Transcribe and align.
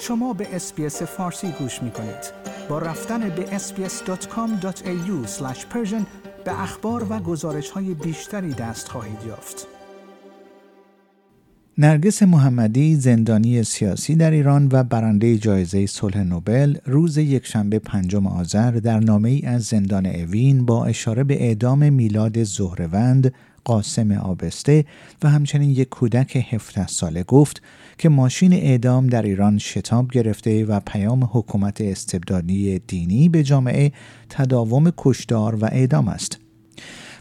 شما 0.00 0.32
به 0.32 0.56
اسپیس 0.56 1.02
فارسی 1.02 1.48
گوش 1.58 1.82
می 1.82 1.90
کنید. 1.90 2.32
با 2.68 2.78
رفتن 2.78 3.28
به 3.28 3.58
sbs.com.au 3.58 5.26
به 6.44 6.62
اخبار 6.62 7.06
و 7.10 7.18
گزارش 7.18 7.70
های 7.70 7.94
بیشتری 7.94 8.52
دست 8.52 8.88
خواهید 8.88 9.18
یافت. 9.26 9.66
نرگس 11.78 12.22
محمدی 12.22 12.96
زندانی 12.96 13.62
سیاسی 13.62 14.14
در 14.14 14.30
ایران 14.30 14.68
و 14.72 14.84
برنده 14.84 15.38
جایزه 15.38 15.86
صلح 15.86 16.22
نوبل 16.22 16.76
روز 16.84 17.18
یکشنبه 17.18 17.78
پنجم 17.78 18.26
آذر 18.26 18.70
در 18.70 19.00
نامه 19.00 19.28
ای 19.28 19.42
از 19.46 19.64
زندان 19.64 20.06
اوین 20.06 20.66
با 20.66 20.86
اشاره 20.86 21.24
به 21.24 21.42
اعدام 21.42 21.92
میلاد 21.92 22.42
زهروند 22.42 23.34
قاسم 23.66 24.12
آبسته 24.12 24.84
و 25.22 25.28
همچنین 25.28 25.70
یک 25.70 25.88
کودک 25.88 26.46
17 26.50 26.86
ساله 26.86 27.22
گفت 27.22 27.62
که 27.98 28.08
ماشین 28.08 28.52
اعدام 28.52 29.06
در 29.06 29.22
ایران 29.22 29.58
شتاب 29.58 30.10
گرفته 30.10 30.64
و 30.64 30.80
پیام 30.80 31.24
حکومت 31.32 31.80
استبدادی 31.80 32.78
دینی 32.78 33.28
به 33.28 33.42
جامعه 33.42 33.92
تداوم 34.28 34.92
کشدار 34.96 35.54
و 35.54 35.64
اعدام 35.64 36.08
است. 36.08 36.38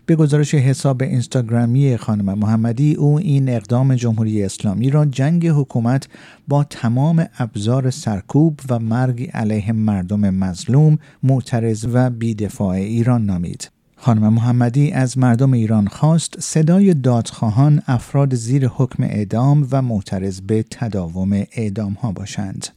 به 0.06 0.16
گزارش 0.16 0.54
حساب 0.54 1.02
اینستاگرامی 1.04 1.98
خانم 1.98 2.40
محمدی 2.40 2.94
او 2.94 3.20
این 3.20 3.50
اقدام 3.50 3.96
جمهوری 3.96 4.44
اسلامی 4.44 4.90
را 4.90 5.06
جنگ 5.06 5.48
حکومت 5.48 6.08
با 6.48 6.64
تمام 6.64 7.26
ابزار 7.40 7.90
سرکوب 7.90 8.60
و 8.70 8.80
مرگ 8.80 9.30
علیه 9.34 9.72
مردم 9.72 10.30
مظلوم، 10.30 10.98
معترض 11.24 11.86
و 11.94 12.10
بیدفاع 12.10 12.76
ایران 12.76 13.26
نامید. 13.26 13.75
خانم 14.06 14.34
محمدی 14.34 14.92
از 14.92 15.18
مردم 15.18 15.54
ایران 15.54 15.88
خواست 15.88 16.40
صدای 16.40 16.94
دادخواهان 16.94 17.82
افراد 17.88 18.36
زیر 18.36 18.68
حکم 18.68 19.04
اعدام 19.04 19.68
و 19.72 19.82
معترض 19.82 20.42
به 20.42 20.66
تداوم 20.72 21.34
اعدام 21.34 21.94
ها 21.94 22.12
باشند. 22.12 22.68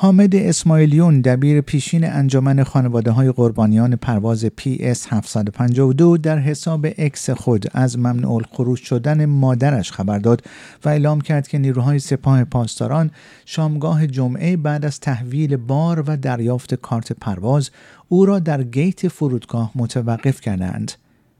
حامد 0.00 0.34
اسماعیلیون 0.34 1.20
دبیر 1.20 1.60
پیشین 1.60 2.04
انجمن 2.04 2.64
خانواده 2.64 3.10
های 3.10 3.32
قربانیان 3.32 3.96
پرواز 3.96 4.46
PS 4.46 5.06
752 5.10 6.16
در 6.16 6.38
حساب 6.38 6.86
اکس 6.98 7.30
خود 7.30 7.66
از 7.72 7.98
ممنوع 7.98 8.32
الخروج 8.34 8.78
شدن 8.78 9.26
مادرش 9.26 9.92
خبر 9.92 10.18
داد 10.18 10.42
و 10.84 10.88
اعلام 10.88 11.20
کرد 11.20 11.48
که 11.48 11.58
نیروهای 11.58 11.98
سپاه 11.98 12.44
پاسداران 12.44 13.10
شامگاه 13.46 14.06
جمعه 14.06 14.56
بعد 14.56 14.84
از 14.84 15.00
تحویل 15.00 15.56
بار 15.56 16.04
و 16.06 16.16
دریافت 16.16 16.74
کارت 16.74 17.12
پرواز 17.12 17.70
او 18.08 18.26
را 18.26 18.38
در 18.38 18.62
گیت 18.62 19.08
فرودگاه 19.08 19.70
متوقف 19.74 20.40
کردند. 20.40 20.92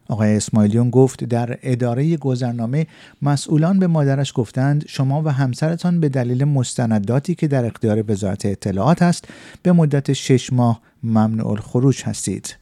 آقای 0.09 0.37
اسماعیلیون 0.37 0.91
گفت 0.91 1.25
در 1.25 1.59
اداره 1.63 2.17
گذرنامه 2.17 2.87
مسئولان 3.23 3.79
به 3.79 3.87
مادرش 3.87 4.33
گفتند 4.35 4.85
شما 4.89 5.23
و 5.23 5.29
همسرتان 5.29 6.01
به 6.01 6.09
دلیل 6.09 6.45
مستنداتی 6.45 7.35
که 7.35 7.49
در 7.49 7.65
اختیار 7.65 8.05
وزارت 8.13 8.47
اطلاعات 8.47 9.03
است 9.03 9.25
به 9.63 9.73
مدت 9.73 10.13
شش 10.13 10.53
ماه 10.53 10.81
ممنوع 11.03 11.51
الخروج 11.51 12.03
هستید. 12.05 12.57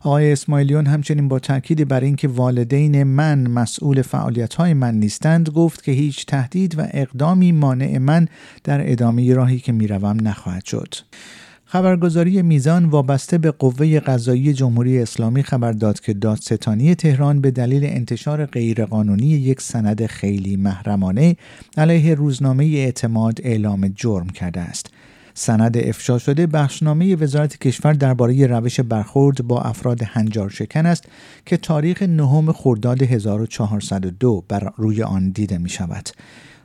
آقای 0.00 0.32
اسماعیلیون 0.32 0.86
همچنین 0.86 1.28
با 1.28 1.38
تاکید 1.38 1.88
بر 1.88 2.00
اینکه 2.00 2.28
والدین 2.28 3.02
من 3.02 3.46
مسئول 3.46 4.02
فعالیت 4.02 4.54
های 4.54 4.74
من 4.74 4.94
نیستند 4.94 5.48
گفت 5.48 5.84
که 5.84 5.92
هیچ 5.92 6.26
تهدید 6.26 6.78
و 6.78 6.86
اقدامی 6.90 7.52
مانع 7.52 7.98
من 7.98 8.28
در 8.64 8.92
ادامه 8.92 9.34
راهی 9.34 9.58
که 9.58 9.72
می‌روم 9.72 10.16
نخواهد 10.22 10.64
شد. 10.64 10.94
خبرگزاری 11.70 12.42
میزان 12.42 12.84
وابسته 12.84 13.38
به 13.38 13.50
قوه 13.50 14.00
قضایی 14.00 14.52
جمهوری 14.52 14.98
اسلامی 14.98 15.42
خبر 15.42 15.72
داد 15.72 16.00
که 16.00 16.14
دادستانی 16.14 16.94
تهران 16.94 17.40
به 17.40 17.50
دلیل 17.50 17.84
انتشار 17.84 18.46
غیرقانونی 18.46 19.26
یک 19.26 19.60
سند 19.60 20.06
خیلی 20.06 20.56
محرمانه 20.56 21.36
علیه 21.76 22.14
روزنامه 22.14 22.64
اعتماد 22.64 23.40
اعلام 23.42 23.88
جرم 23.88 24.28
کرده 24.28 24.60
است. 24.60 24.90
سند 25.34 25.76
افشا 25.78 26.18
شده 26.18 26.46
بخشنامه 26.46 27.16
وزارت 27.16 27.58
کشور 27.58 27.92
درباره 27.92 28.46
روش 28.46 28.80
برخورد 28.80 29.42
با 29.42 29.60
افراد 29.62 30.02
هنجار 30.02 30.50
شکن 30.50 30.86
است 30.86 31.04
که 31.46 31.56
تاریخ 31.56 32.02
نهم 32.02 32.52
خرداد 32.52 33.02
1402 33.02 34.44
بر 34.48 34.72
روی 34.76 35.02
آن 35.02 35.30
دیده 35.30 35.58
می 35.58 35.68
شود. 35.68 36.08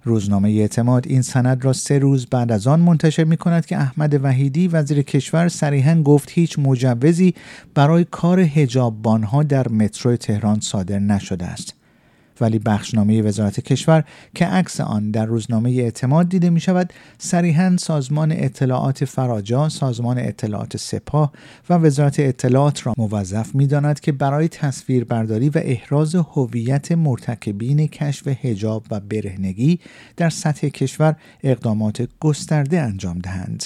روزنامه 0.03 0.49
اعتماد 0.49 1.07
این 1.07 1.21
سند 1.21 1.65
را 1.65 1.73
سه 1.73 1.99
روز 1.99 2.25
بعد 2.25 2.51
از 2.51 2.67
آن 2.67 2.79
منتشر 2.79 3.23
می 3.23 3.37
کند 3.37 3.65
که 3.65 3.77
احمد 3.77 4.23
وحیدی 4.23 4.67
وزیر 4.67 5.01
کشور 5.01 5.47
صریحا 5.47 6.01
گفت 6.01 6.31
هیچ 6.31 6.59
مجوزی 6.59 7.33
برای 7.73 8.05
کار 8.11 8.39
هجاببانها 8.39 9.43
در 9.43 9.67
مترو 9.67 10.15
تهران 10.15 10.59
صادر 10.59 10.99
نشده 10.99 11.45
است. 11.45 11.82
ولی 12.41 12.59
بخشنامه 12.59 13.21
وزارت 13.21 13.59
کشور 13.59 14.03
که 14.35 14.45
عکس 14.45 14.81
آن 14.81 15.11
در 15.11 15.25
روزنامه 15.25 15.69
اعتماد 15.69 16.29
دیده 16.29 16.49
می 16.49 16.59
شود 16.59 16.93
صریحا 17.17 17.75
سازمان 17.79 18.31
اطلاعات 18.31 19.05
فراجا 19.05 19.69
سازمان 19.69 20.19
اطلاعات 20.19 20.77
سپاه 20.77 21.31
و 21.69 21.73
وزارت 21.73 22.19
اطلاعات 22.19 22.87
را 22.87 22.93
موظف 22.97 23.55
می 23.55 23.67
داند 23.67 23.99
که 23.99 24.11
برای 24.11 24.47
تصویربرداری 24.47 25.49
و 25.49 25.61
احراز 25.63 26.15
هویت 26.15 26.91
مرتکبین 26.91 27.87
کشف 27.87 28.27
هجاب 28.27 28.85
و 28.91 28.99
برهنگی 28.99 29.79
در 30.17 30.29
سطح 30.29 30.67
کشور 30.67 31.15
اقدامات 31.43 32.07
گسترده 32.19 32.81
انجام 32.81 33.19
دهند. 33.19 33.65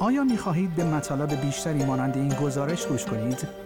آیا 0.00 0.24
می 0.24 0.36
خواهید 0.36 0.74
به 0.74 0.84
مطالب 0.84 1.40
بیشتری 1.40 1.84
مانند 1.84 2.16
این 2.16 2.28
گزارش 2.28 2.86
گوش 2.86 3.04
کنید؟ 3.04 3.65